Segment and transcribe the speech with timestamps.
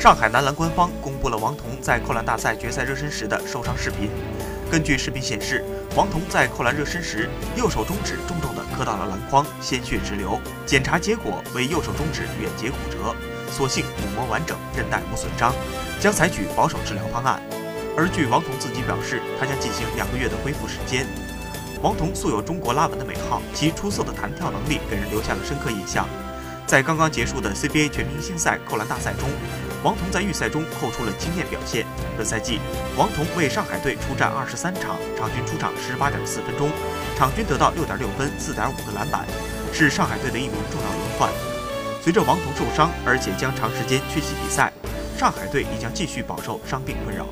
[0.00, 4.08] 上海男篮官方公布了王彤在扣篮大赛决赛热身时的受伤视频。
[4.70, 5.64] 根据视频显示，
[5.96, 10.38] 王彤在扣篮热身时，右手中指重重地磕到了篮筐，鲜血直流。
[10.64, 13.12] 检查结果为右手中指远节骨折，
[13.50, 15.52] 所幸骨膜完整，韧带无损伤，
[15.98, 17.42] 将采取保守治疗方案。
[17.96, 21.08] 而据王彤自己表示，他将进行两个月的恢复时间。
[21.82, 26.06] 王彤素有“中国拉文”的美号，其出色的弹跳能力给人留下了深刻印象。
[26.66, 29.30] 在刚刚结束的 CBA 全明星赛扣篮大赛中，
[29.84, 31.86] 王彤在预赛中扣出了惊艳表现。
[32.16, 32.58] 本赛季，
[32.96, 36.70] 王彤为上海队出战二十三场，场均出场十八点四分钟，
[37.16, 39.24] 场均得到六点六分、四点五个篮板，
[39.72, 41.30] 是上海队的一名重要轮换。
[42.02, 44.72] 随着王彤受伤，而且将长时间缺席比赛，
[45.16, 47.26] 上海队也将继续饱受伤病困扰。